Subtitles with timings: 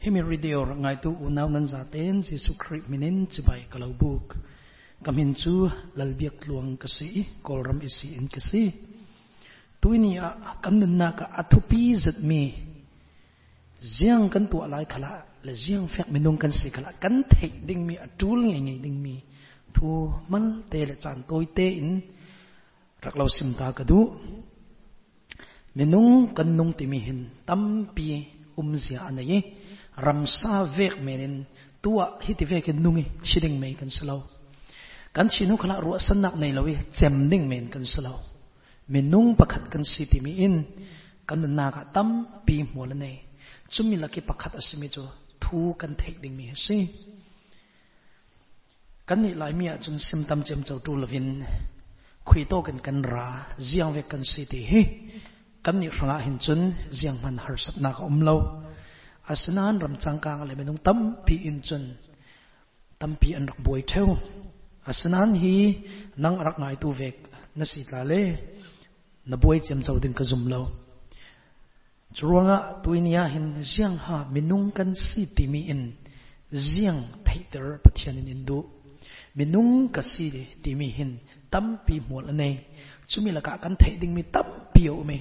[0.00, 4.32] hemi radio ngai tu unaw nan za ten Jesu Christ minin chibai kalau buk
[5.04, 8.72] kamin chu lalbiak luang kasi kolram isi in kasi
[9.80, 12.42] tuini a kan na ka athupi zat mi.
[13.80, 15.12] Jiang kan tu alai khala
[15.44, 18.96] le jiang fek minung kan si khala kan thei ding mi atul ngai ngai ding
[19.04, 19.20] mi.
[19.74, 19.88] Thu
[20.32, 22.00] mal te le chan toi te in.
[23.04, 24.00] Rak lau sim ta ka du
[25.76, 27.62] minung kan nung ti mi hin tam
[27.94, 28.06] pi
[28.56, 29.00] um zia
[30.00, 31.46] anai ram sa vek menin
[31.82, 34.22] tua hiti vek nungi chiding mai kan salo
[35.14, 38.20] kan chinu khala ru sanak nei lawi chem ding men kan salo
[38.88, 40.64] minung pakhat kan si ti mi in
[41.26, 43.16] kan na ka tam pi mol nei
[43.70, 45.04] chumi laki pakhat asimi cho
[45.40, 46.76] thu kan thek ding mi si
[49.06, 51.28] kan ni lai mi a chun sim tam chem chau tu lovin
[52.24, 53.28] khui to kan kan ra
[53.58, 54.82] ziang ve kan si ti hi
[55.64, 56.60] kan ni ranga hin chun
[56.98, 58.36] ziang man har sat na ka um lo
[59.32, 61.84] asnan ram changkang le menung tam pi in chun.
[62.98, 64.08] Tam pi an rak boi theu.
[64.90, 65.54] Asnan hi
[66.22, 67.16] nang rak ngai tu vek.
[67.56, 68.22] Na si tla le,
[69.28, 70.62] na boi chem chau ding ka zum lo.
[72.16, 75.82] Chuanga tuinia hin ziang ha minung kan si ti mi in.
[76.52, 78.58] Ziang thaiter pathian in indu
[79.38, 80.24] minung ka si
[80.62, 81.12] ti mi hin.
[81.52, 82.50] Tam pi mol ane.
[83.10, 85.18] Chumi la ka kan thai ding mi tam pi o me.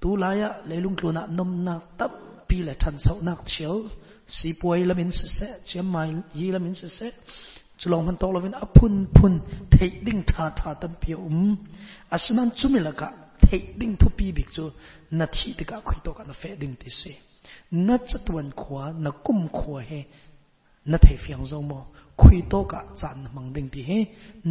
[0.00, 3.74] Tu laya lelung leilung tluna nom na tam pi le than sau nak chiếu
[4.26, 7.08] si puai la min se se chiam mai yi la min se se
[7.78, 9.34] chulong man to la min apun pun
[9.70, 11.56] thei ding tha tha tam pi um
[12.14, 13.08] asunan chumi la ka
[13.42, 14.64] thei ding thu pi bik chu
[15.18, 17.12] na thi te ka khoi to ka na fe ding ti se
[17.86, 20.00] na chatuan khwa na kum khwa he
[20.90, 21.80] na thei fiang zo mo
[22.20, 23.98] khoi to ka chan mang ding ti he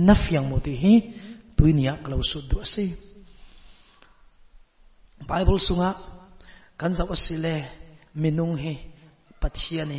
[0.06, 0.94] na fiang mo ti he
[1.58, 2.86] tuinia klau su du se
[5.30, 5.90] Bible sunga
[6.80, 7.56] kan zau asile
[8.24, 8.66] มนุงเฮ
[9.42, 9.94] ปัทเชน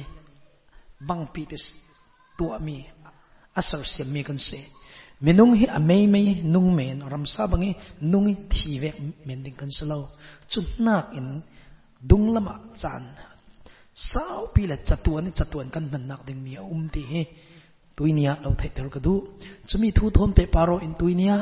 [1.09, 1.65] บังปีติส
[2.39, 2.77] ตัวมี
[3.57, 4.51] อสรเสียมีกันเส
[5.25, 6.21] มนุงเฮอเมไม่
[6.55, 8.25] นุงเมนรำซาบังเนุง
[8.55, 9.99] ทีเวกเมนดิงกันสลา
[10.53, 11.27] จุดนักอิน
[12.11, 13.03] ดุงละมะจาน
[14.13, 17.15] สาวปีละจัตวนจัตวนกันมันนักดึงมีอุ้มที่เฮ
[17.97, 19.15] tuinia lo thai ter ka du.
[19.69, 21.37] Chumi thu thon pe paro in tuinia,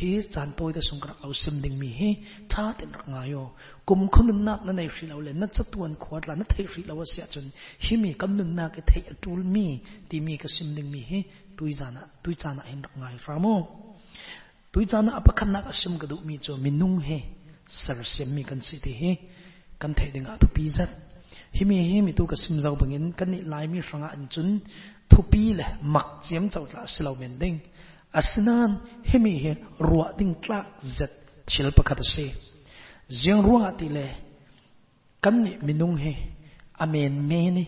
[0.00, 2.10] hi chan poi da sungkra lo sim ding mi hi
[2.48, 3.42] tha ten rak nga yo.
[3.86, 6.82] Kum khun na na nei hri lo le, na chatuan khwat la, na thai hri
[6.88, 7.52] lo sia chun.
[7.84, 9.66] Hi mi kam nun na ke thai atul mi,
[10.08, 11.20] ti mi ka sim ding mi hi,
[11.56, 13.56] tui jana tui jana hin rak ngai ramo.
[14.72, 17.20] Tui chana apakhan na ka sim ka du mi cho minung he,
[17.66, 19.12] sar sim mi kan si ti hi,
[19.80, 20.90] kan thai ding a thu pi zat
[21.52, 24.60] himi himi, tu ka simzau bangin kan ni lai mi ranga ah an chun.
[25.10, 25.22] Thu
[25.58, 27.58] le mak chiam chau la silau men ding.
[28.12, 31.12] Asnan himi he ruwa ding tlak zet
[31.46, 32.26] chil pakhat se
[33.08, 34.06] jiang ruwa ti le,
[35.22, 36.14] kan ni minung he
[36.78, 37.64] amen me ni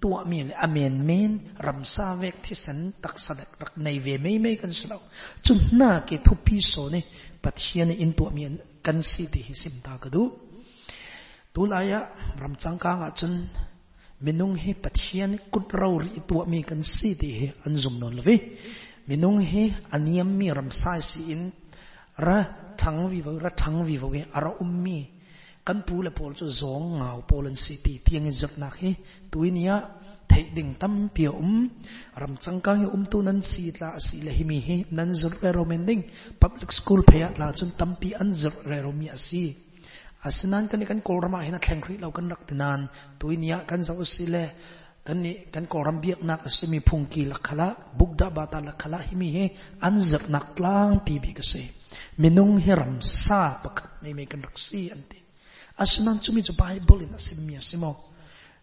[0.00, 4.14] tua mi le amen men, ram sa vek thi san tak sadak rak nei ve
[4.18, 5.00] mei mei kan silau
[5.44, 7.00] chun na ke thupi so ne
[7.42, 8.44] pathian in tu mi
[8.84, 10.22] kan si ti hi sim ta ka du
[11.54, 12.00] tu la ya
[12.40, 13.46] ram chang ka nga chun,
[14.20, 18.14] minung hi pathian, kut rau ri tua mi kan si ti hi an zum non
[18.18, 18.36] love
[19.08, 21.52] minung hi aniam mi ram sai si in,
[22.18, 22.38] ra
[22.76, 25.00] thang vi vo ra thang vi vo ara ummi
[25.66, 28.90] kan pu le pol chu zong ngau polan si ti tiang zot na hi
[29.30, 29.76] tuinia
[30.28, 31.70] thei ding tam pia um
[32.20, 35.34] ram changkang hi um tu nan si la si le hi mi hi nan zot
[35.42, 36.02] re ro men ding.
[36.42, 39.42] Public school phaya la chun tam pi an zot re ro mi asi
[40.24, 42.88] asinan kan kan kolrama hina khengri lo kan rak tinan
[43.20, 44.46] tuinia kan zo sile.
[45.04, 49.44] Kan ni kan koram biak nak asimi phungki lakhala bugda bata lakhala himi he
[49.76, 51.76] anzak nak tlang pi bi kase
[52.16, 55.20] minung hiram sa pakat me me kan raksi ante
[55.76, 57.92] asinan chumi chu bible in asimia simo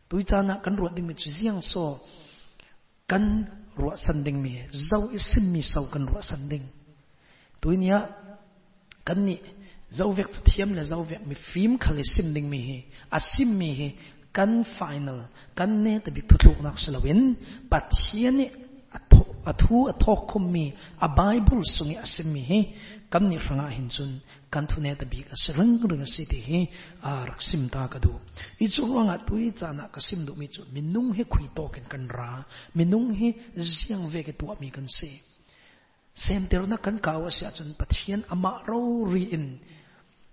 [0.10, 2.02] tui chana kan ruat ding mi chu ziang so.
[3.12, 3.44] Kan
[3.76, 6.64] ruat sanding mi zau isim mi sau kan ruat sanding.
[7.62, 8.08] Tuinia
[9.04, 9.36] kan ni
[9.91, 13.59] dấu việc thiêm là dấu việc mi phim khali sim ding mi hi a sim
[13.59, 13.91] mi hi
[14.34, 15.19] kan final
[15.56, 17.34] kan ne ta bi thutluk nak salawin
[17.70, 18.46] pathian ni
[19.46, 22.59] a thu a thok khum mi a bible sungi a sim mi hi
[23.11, 24.20] kan ni ranga hin chun
[24.52, 26.59] kan thu ne ta bi ka srang rang si ti hi
[27.02, 28.14] a rak sim ta ka du
[28.64, 31.64] i chu ranga tui cha na ka sim du mi chu minung he khui to
[31.73, 32.32] ken kan ra
[32.78, 33.28] minung he
[33.58, 35.11] ziang ve ke tu mi kan se
[36.23, 38.79] sem ter na kan kawa sia chun pathian ama ro
[39.11, 39.47] ri in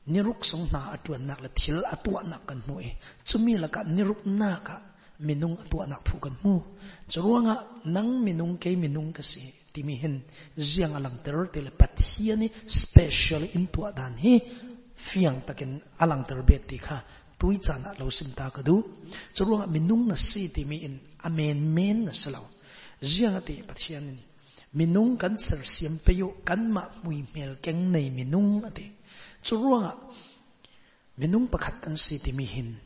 [0.08, 2.90] niruk song na atuan nak la thil atua nak kan mu e.
[3.24, 4.76] Chumi la ka niruk na ka
[5.20, 6.60] minung atua nak thu kan mu
[7.08, 9.52] chuanga nang minung ke minung ka si.
[9.72, 10.16] Ti mi hin
[10.56, 14.34] ziang alang ter te le pathiani special in tua dan hi.
[15.08, 16.98] Fiang takin alang ter bet ti kha.
[17.38, 18.82] Tui chana lo sim ta ka du.
[19.34, 22.48] Churuanga minung na si ti mi in amen men na salo
[23.00, 24.24] riang ati pathian ni.
[24.74, 28.97] Minung kan ser siam pe yo, kan ma mui mel keng nei minung ati
[29.48, 29.96] churunga.
[31.16, 32.76] Minung pakhat an si ti mi hin.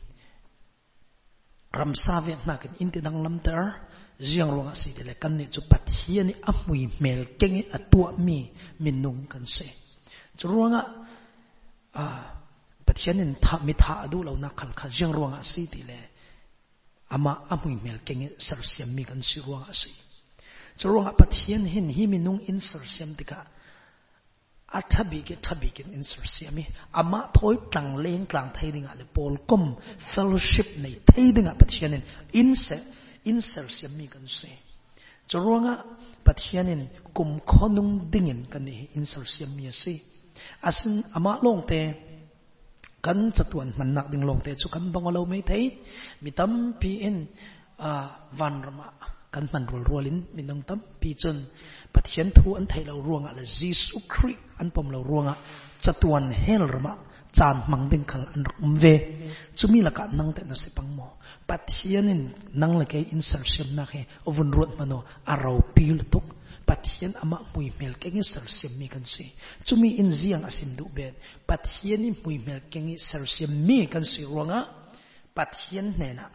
[1.73, 1.93] Ram
[2.25, 3.91] ve na kan in ti dang lam ter.
[4.19, 8.51] Riang ronga si ti le kan ni chu pathian ni amui mel kenge atua mi
[8.79, 9.65] minung kan se.
[10.37, 10.81] Churunga,
[11.93, 12.03] a
[12.85, 14.87] pathianin tha, mi tha adu lo na khal kha.
[14.87, 15.97] Jiang ruanga si ti le
[17.09, 19.91] ama amui mel kenge sar siam mi kan si ruanga si.
[20.77, 23.47] Churunga pathian hin, hi minung in sar siam tika
[24.77, 26.57] a thabi ke thabi ke in sar siam
[26.99, 29.63] ama thoi tang leng tlang thai dinga le pol kom
[30.11, 32.03] fellowship nei thai dinga pathianin
[32.39, 32.77] in se
[33.29, 34.51] in sar siam kan se
[35.29, 35.73] so ruanga
[36.25, 36.81] pathianin
[37.15, 39.93] kum khonung dingin kan ni in sar siam mi si
[40.69, 41.79] asin ama long te
[43.05, 45.65] kan chatuan man nak ding long te chu kan bang lo mai thei
[46.23, 47.17] mitam pi in
[47.87, 47.89] a
[48.37, 48.87] van rama
[49.33, 51.37] kan man rul rolin minong tam pi chun
[51.93, 55.35] pathian thu an thei lo ruanga la jesu christ an pom lo ruanga
[55.83, 56.93] chatuan hel rama
[57.33, 58.93] chan mang ding khal an rum ve
[59.57, 61.07] chumi la ka nang te na se pang mo
[61.47, 62.23] pathianin
[62.53, 64.97] nang la ke in sar sem na he ovun rot mano
[65.31, 66.25] arau pil tuk
[66.67, 69.25] pathian ama mui mel kengi sar siam mi kan si
[69.65, 71.13] chumi in ziang asim du bet
[71.47, 74.59] pathian ni mui mel kengi sar siam mi kan si ronga
[75.35, 76.25] pathian ne na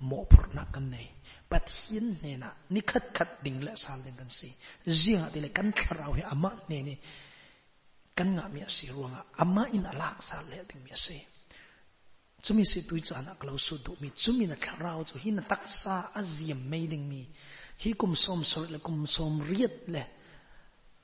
[0.00, 0.44] mo pur
[0.74, 1.13] kan nei
[1.54, 4.48] pathian ne na ni khat khat ding la sal ding kan si
[5.00, 6.94] ziang ati le kan kharau he ama ne nè
[8.16, 11.16] kan nga mi si ronga ama in alak sal le ding mi si
[12.44, 15.94] chumi si tui cho na klau su du mi chumi na kharau chu hin taksa
[16.18, 17.20] aziam mai ding mi
[17.82, 20.02] hi kum som sor le kum som riat le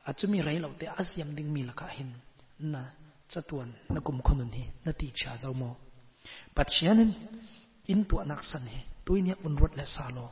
[0.08, 2.12] a chumi rai lo te asyam ding mi la ka hin
[2.73, 2.82] na
[3.32, 5.70] chatuan na kum khonun hi na ti cha zo mo
[6.56, 7.12] pathianin
[7.93, 10.26] in tu anak san he tuinia un rot le salo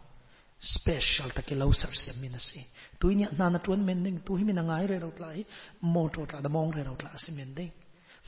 [0.58, 2.66] special ta ke lo sar se min si.
[2.98, 4.20] Tuinia na na tuan men ding.
[4.24, 5.44] Tu hi min ngai re ro tla hi.
[5.82, 7.72] Mo to tla da mong re ro tla si men ding.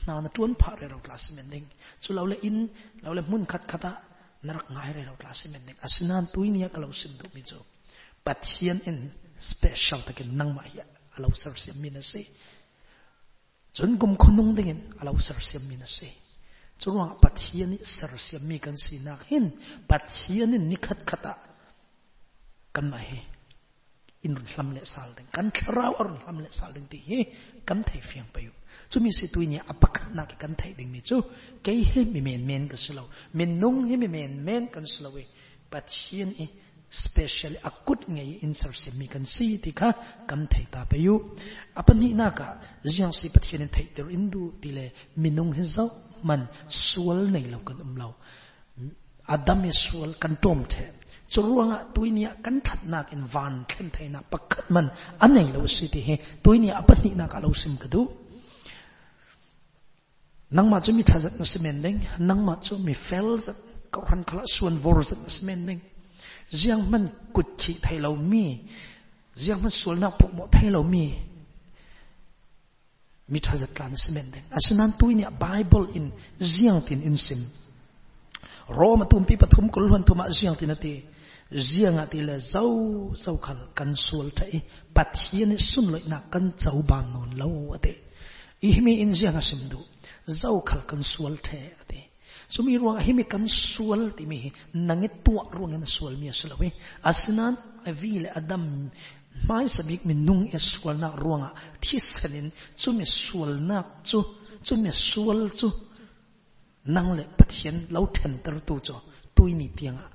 [0.07, 1.67] Na na tuan pha re ro tla si men ding.
[2.01, 2.69] Chu lo le in
[3.03, 3.91] lo le mun khat khata
[4.43, 5.77] narak ngai re ro tla si men ding.
[5.83, 7.59] Asinan tuinia ka lo sim du mi jo
[8.25, 10.85] pathian in special ta ke nang ma ya
[11.17, 12.27] alo sar sim min si.
[13.73, 16.09] Chun kum khonung ding alo sar sim min si.
[16.79, 19.51] Chuwa pathian ni sar sim mi kan si na hin.
[19.87, 21.50] Pathian ni khat khata
[22.73, 23.19] kan ma he
[24.23, 27.19] in lam le sal ding kan khrau ar lam le sal ding ti he
[27.67, 28.51] kan thai fiang pa yu
[28.91, 31.17] chu mi se tuini apak na ki kan thai ding mi chu
[31.63, 33.03] ke he mi men men ka slo
[33.37, 35.23] min nung he mi men men kan slo we
[35.71, 36.45] pathian e
[37.03, 39.89] special akut ngai insert se mi kan si ti kha
[40.29, 41.15] kan thai ta pa yu
[41.79, 42.47] apani na ka
[42.93, 44.85] jiang si pathian thai ter indu ti le
[45.21, 45.85] minung he zo
[46.27, 48.09] man sual nei lo kan um lo
[49.33, 51.00] adam e sual kan tom the
[51.33, 54.87] churuanga tuinia kan that nak in van khen thai na pakhat man
[55.23, 58.01] anei lo si ti he tuinia apani na ka lo sim ka du
[60.55, 63.57] nang ma chu mi thazat na semen ding nang ma chu mi fel zat
[63.93, 65.81] ka khan khala suan vor zat na semen ding
[66.51, 68.57] riêng mình cụt chỉ thầy lâu mi.
[69.35, 71.11] Riêng mình suôn na phục một thấy lâu mi.
[73.27, 77.37] Mi thay lan semen asin asinan tu ni bible in riêng tin in sim
[78.67, 80.69] roma tumpi pathum kul huan tuma riêng tin
[81.51, 84.61] riêng ati le zau zau khal kan suol thai
[84.95, 87.93] pathian sun loi na kan chau ban non lo ate
[88.61, 89.79] ihmi in riêng asim du.
[90.27, 91.99] Zau khal kan suol the ate
[92.51, 96.67] sumi ruang himi kan sual ti mi nangi tua ruang en sual mi aslawe
[97.09, 97.55] asnan
[97.89, 98.65] avile adam
[99.47, 101.49] mai sabik min nung e sual na ruanga
[101.83, 102.47] thisanin
[102.81, 104.19] chumi sual na chu
[104.65, 105.67] chumi sual chu
[106.93, 108.95] nang le pathian lo then tar tu cho
[109.35, 110.05] tuini tianga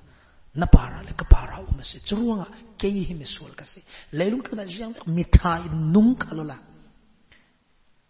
[0.59, 2.47] napara le kapara umase churuanga
[2.79, 3.79] kei hi mesul kase
[4.17, 6.57] lelung kana jiang mithai nung kalola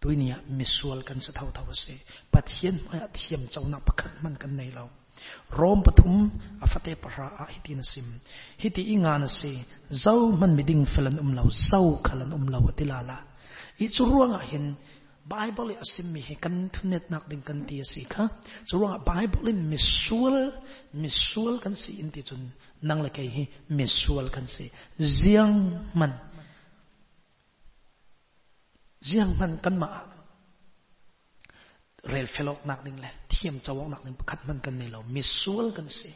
[0.00, 1.94] tuinia mesul kan sa thau thau se.
[2.32, 4.88] Pathian phaya thiam chauna pakhat man kan nei lo
[5.58, 6.30] rom pathum
[6.64, 8.06] afate para a hiti na sim.
[8.62, 9.52] Hiti inga na se
[9.90, 13.18] zau man miding felan lo zau khalan um lo tilala
[13.82, 14.76] i churuanga hin
[15.34, 18.24] bible asim mi he kan thunet nak ding kan ti si kha
[18.68, 20.38] churuanga bible misual
[21.02, 22.42] misual kan si inti chun
[22.88, 23.44] nang la kai hi
[23.78, 24.66] misual kan si
[25.20, 25.56] ziang
[26.00, 26.12] man
[29.06, 29.88] riêng man kan ma
[32.12, 35.22] rel felok nak ding le thiam chawak nak ding pakhat man kan nei lo mi
[35.22, 36.10] sual kan se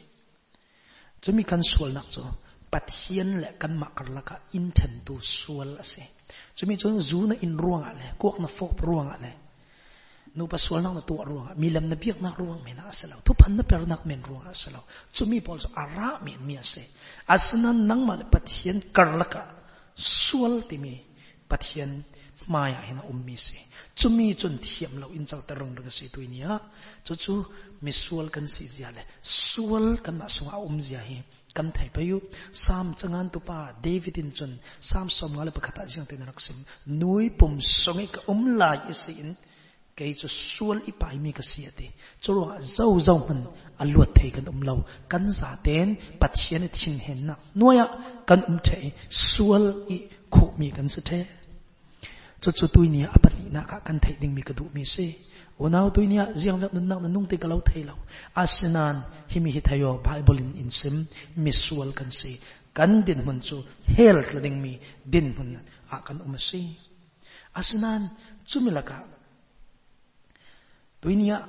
[1.21, 2.23] chumi kan sual nak cho
[2.71, 6.03] pathian le kan ma kar laka inten tu sual ase
[6.55, 9.31] chumi chon zu na in ruang ale kok na fok ruang ale
[10.35, 13.21] nu pa sual nak na tu ruang mi lam na biak nak ruang men asalo
[13.25, 16.83] tu pan na per nak men ruang asalo chumi pol so ara men mi ase
[17.27, 19.43] asnan nang mal pathian karlaka
[19.95, 20.97] sual ti mi
[21.45, 22.01] pathian
[22.47, 23.59] maya hina ummi se
[23.95, 26.59] chumi chun thiam lo in chau tarong rang se tuinia
[27.05, 27.33] chu chu
[27.81, 31.21] mi sual kan si gì le sual kan ma sunga um zia hi
[31.55, 32.17] kan thai payu
[32.63, 34.53] sam changan tu pa david in chun
[34.89, 36.59] sam som ngale pakhata jing te nak sim
[36.99, 39.29] nui pum songi ka um la isin
[39.97, 41.85] cái cho sual i pai mi ka sia te
[42.21, 43.45] cho ro zau zau man
[43.77, 47.85] a luat thei kan um tên, kan za ten pathian thin hen na noya
[48.27, 49.97] kan um thei sual i
[50.29, 51.25] khu mi kan se the
[52.41, 54.83] cho cho tui ni a pat na ka kan thei ding mi ka du mi
[54.85, 55.13] se
[55.57, 57.95] o nau tui ni ziang lak nun nak na nung te ka lo thei lo
[58.41, 58.95] asinan
[59.31, 61.05] hi mi hi thayo bible in in sim
[61.97, 62.39] kan si.
[62.73, 63.57] kan din hun chu
[63.95, 64.79] hel ding mi,
[65.11, 65.49] din hun
[65.89, 66.35] a kan um
[67.59, 68.01] asinan
[68.49, 68.97] chumilaka
[71.01, 71.41] tuy nhiên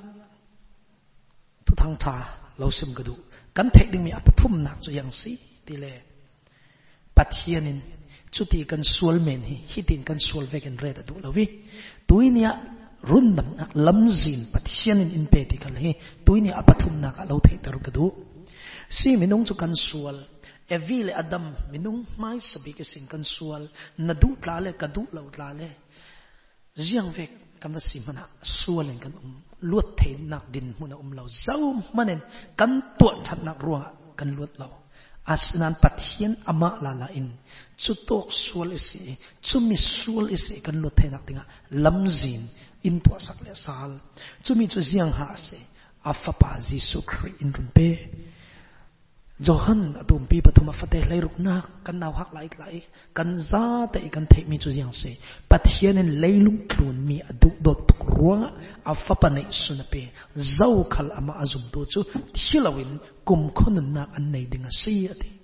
[1.65, 2.15] tu thang tha
[2.59, 3.15] lâu sim gadu
[3.55, 5.31] kan thek ding mi apathum nak chu yang si
[5.65, 5.93] tile.
[7.15, 7.79] pathianin
[8.31, 11.45] chuti kan sual men hi hitin kan sual ve kan red du lowi
[12.07, 15.91] tuy nia run dam nak lam zin pathianin in pe ti kal hi
[16.25, 18.05] tuy nia apathum nak lo thek tar gadu
[18.89, 20.17] si minung chu kan sual.
[20.67, 23.69] Evile adam minung mai sabi ke sing kan sual.
[23.97, 25.69] Na du tla le ka lo tla le
[26.77, 27.31] riang vek
[27.61, 29.33] kam na si mana sualen kan um
[29.69, 32.19] luat thei nak din muna um lo zau manen
[32.59, 33.81] kan tuan that nak ruwa
[34.17, 34.69] kan luat lo
[35.33, 37.29] asnan pathian ama la la in.
[37.77, 37.93] Chu
[38.29, 41.43] sual isi chu mi sual isi kan luat thei nak tinga.
[41.83, 42.41] Lamzin
[42.87, 43.91] in tua sak le sal.
[44.43, 45.57] Chumi chu ziang ha se
[46.03, 47.89] afa pa jisu khri in run pe.
[49.37, 52.77] Johan atum pi pathuma fate lai rukna kan naw hak lai lai,
[53.13, 55.17] kan za te kan the mi chu yang se.
[55.49, 58.45] Pathian en leilung thlun mi adu dot ruang
[58.85, 60.11] afa pa nei suna pe.
[60.37, 65.34] Zau khal ama azum to chu thilawin kum khon na an nei dinga si ati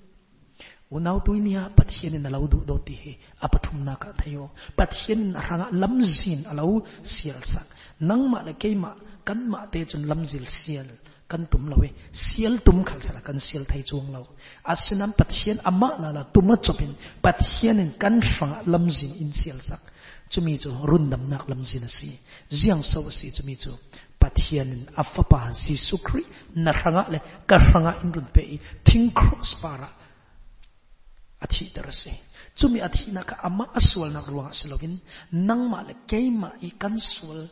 [0.91, 3.17] unaw tuinia pathian en lau du do ti he.
[3.41, 4.51] Apathum na ka thayo.
[4.77, 7.67] Pathian ranga lamzin lau sial sak
[7.99, 8.95] nang ma la keima,
[9.25, 10.87] kan ma te chun lamzil sial.
[11.29, 11.87] Kan tum lawe.
[12.11, 16.55] Sial tum khal sala kan sial thai chuang lo asinam pathian ama la la tuma
[16.65, 16.93] chopin.
[17.23, 19.79] Pathian in kan lam lamzin in sial sak
[20.31, 22.19] chumi chu rundam nak lamzin si
[22.49, 23.71] jiang so si chumi chu.
[24.19, 26.23] Pathianin afapa si sukri,
[26.55, 29.89] na ranga le ka ranga in run pe thing cross para
[31.41, 32.11] athi darase
[32.55, 34.99] chumi athi na ka ama aswal na ruang asilogin
[35.31, 37.49] nang ma le keima i kan swal.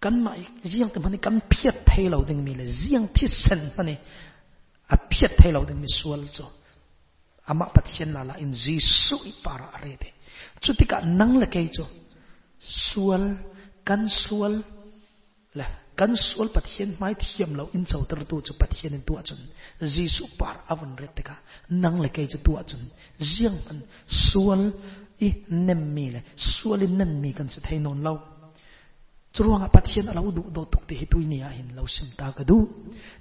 [0.00, 0.32] Kan ma
[0.64, 2.64] riêng tem hani kan phiat thai lo ding mi le.
[2.64, 3.94] Jiang thi sen hani
[4.88, 6.46] a phiat thai lo ding mi sual cho
[7.46, 10.10] ama pathian la la in jisu i para are de.
[10.62, 11.84] Chutika nang le kai cho
[12.58, 13.24] sual
[13.84, 14.54] kan sual
[15.54, 15.66] la
[16.00, 19.40] kan sual pathian, mai thiam lo in chau tar tu chu pathian in tu chun.
[19.94, 21.22] Jisu par avun re te
[21.82, 22.82] nang le kai chu tu chun.
[23.30, 24.62] Ziang an sual
[25.20, 25.28] i
[25.66, 26.20] nem mi le.
[26.36, 28.14] Sual in nan mi kan se thei non lo.
[29.34, 32.56] Chuang pathian alo du do tuk te hitui nia hin lo sim ta ka du.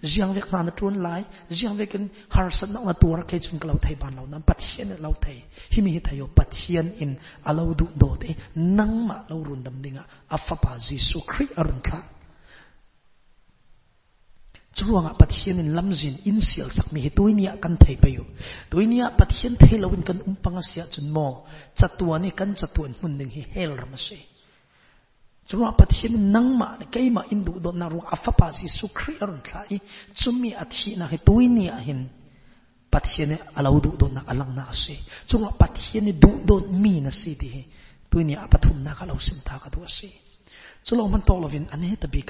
[0.02, 1.24] Jiang vek na tron lai.
[1.52, 4.26] Jiang vek in har san na tur ke chung klau thai ban lo.
[4.26, 5.44] Nam pathian lo thai
[5.74, 7.12] hi mi thayo pathian in
[7.46, 8.36] alo du do te.
[8.56, 10.04] Nang ma lo run dam dinga.
[10.30, 12.19] Afa pa jisu khri arun kha
[14.80, 18.24] chuang pathian in lamzin in sial sak mi hitui nia kan thai pa yo
[18.70, 21.28] tui nia pathian thai lo in kan umpanga sia chun mo
[21.78, 24.18] chatuani kan chatuan mun ding hi hel ram se
[25.50, 29.14] chuma pathian nang ma kai ma indu do na ru afa pa si su khri
[29.24, 29.82] arun thlai.
[30.14, 32.02] Chumi athi na he tuini a hin.
[32.94, 34.96] Pathian alau du do na alang na se
[35.30, 37.64] chuma pathian du do mi na se di he.
[38.10, 40.10] Tuini a pathum na ka lo sim ta ka do se
[40.86, 42.22] chulo man to lovin ane ta bi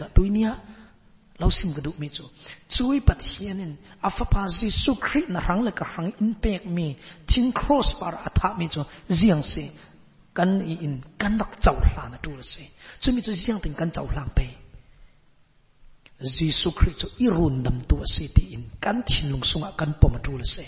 [1.40, 2.24] ka tuini a lo sim ka du mi chu
[2.68, 6.66] chui pathian in afa pa si su khri na rang le ka rang in pek
[6.66, 9.72] mi thing cross par atha mi chu ziang se
[10.34, 12.64] kan in kan rak chau hla na tu se
[13.02, 14.48] chu mi chu siang ting kan chau hlang pe
[16.22, 20.20] Jesus Christ i run dam tu se ti in kan thin lung sunga kan pom
[20.24, 20.66] tu le se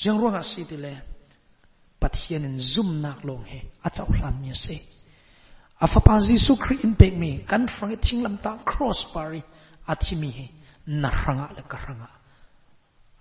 [0.00, 0.92] jang ro nga si ti le
[2.00, 4.99] pathian in zum nak long he a chau hlan mi se a fa pa Jesus
[5.80, 9.42] Christ in pek mi kan frang thing lam ta cross pari
[9.88, 10.50] a thi mi he.
[10.86, 12.08] Na ranga le ka ranga.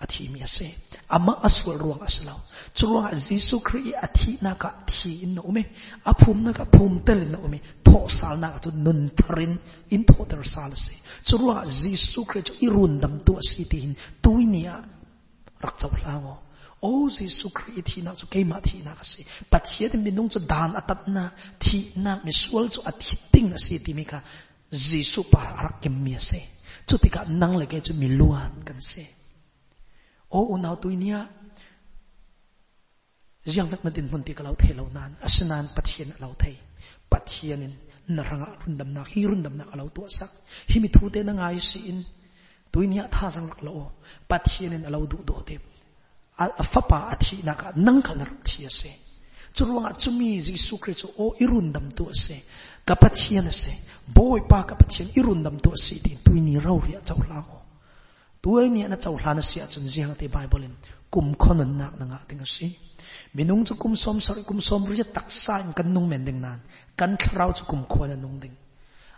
[0.01, 0.75] Athi mi ase.
[1.09, 2.39] Ama aswal ruang aslaw
[2.73, 5.65] churuang jisu khri athi na ka thi in no me
[6.05, 10.43] aphum na ka phum tel me tho sal na tu nun tharin in tho ter
[10.43, 10.95] sal se.
[11.27, 13.35] Churuang jisu khri chu irun dam tu
[13.69, 14.83] tin tuinia
[15.61, 15.91] rak chaw
[16.81, 19.23] lango ô su Christ thì na su cái ma thì na cái gì?
[19.51, 22.81] Bắt hiện thì nung nông dan đàn à atat na, thi na mi sual cho
[22.85, 24.21] at hitting na si ti mi ka
[24.71, 26.47] cả su pa arak kem mi se
[26.85, 29.05] cho thì cả năng lại cái cho mình luan kan se
[30.37, 31.25] oh, ô unau tu nia?
[33.45, 36.55] Riang nak na din mun ti ka lau thei lau nan asanan pathian lau thei
[37.09, 37.71] pathianin
[38.07, 40.29] na ranga à rundam na hi rundam na alo tu sak
[40.67, 42.03] hi mi thu te na ngai si in
[42.71, 43.91] tu nia tha sang lak lo
[44.29, 45.57] pathianin alo du do te
[46.39, 48.91] a fa pa a thi na ka nang ka nar thi ase
[49.53, 52.43] churuanga chumi jisu christ o irundam tu ase
[52.87, 53.73] ka pathian ase
[54.07, 57.57] boy pa ka pathian irundam tu ase ti tu ni rau ria chau la ko
[58.41, 60.69] tu ni na chau la na sia chun jiang te bible
[61.11, 62.67] kum khonan nak na nga ting ase
[63.33, 66.41] minung chu kum som sari kum som ri tak sa in kan nung men ding
[66.41, 66.61] nan.
[66.97, 68.55] Kan thrau chu kum khona nung ding.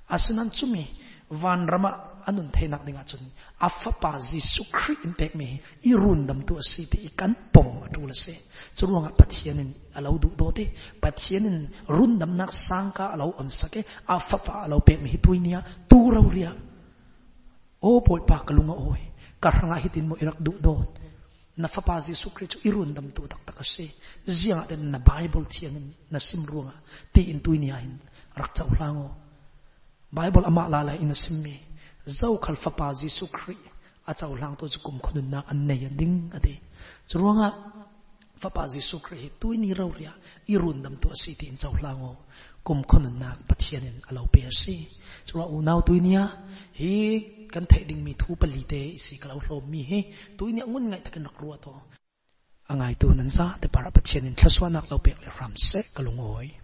[0.10, 0.88] Asunan chumi
[1.30, 3.20] van rama anun the nak ding chun
[3.60, 8.08] afa pa jisu khri impact me i run dam tu si ti kan pom atu
[8.08, 8.34] la se
[8.76, 10.66] churuanga pathianin alo du do te
[11.02, 15.60] pathianin run dam nak sangka alo on sake afa pa alo pe me tuinia
[15.90, 16.52] tu rau ria
[17.82, 19.04] o pol pa kalunga oi
[19.44, 20.74] karanga hitin mo irak du do
[21.58, 23.92] na fa fapa Jesu Christ irun dam tu tak tak se
[24.26, 26.74] zia den na Bible thiang na sim ruanga
[27.14, 28.00] ti in tu ni ain
[28.36, 29.12] rak chau lango
[30.12, 31.71] Bible ama la la in simmi
[32.06, 33.58] zau khal fapa Jesu khri.
[34.08, 36.60] A chau lang to kum khunun na an nei ding ade
[37.08, 37.54] churuanga
[38.42, 40.14] fapa Jesu khri tu ni rau ria.
[40.48, 42.18] Irun dam tu si tin in chau lango
[42.64, 44.90] kum khunun na pathianin alo pe si.
[45.28, 46.24] Chura nau tu nia,
[46.74, 50.00] hi kan thai ding mi thu pali te si kalau hlom mi he
[50.38, 51.74] tu ni ngun ngai takan ruwa to.
[52.72, 55.80] Angai tu nan sa, te para pathian in thlaswa nak lo pek le ram se
[55.96, 56.61] kalungoi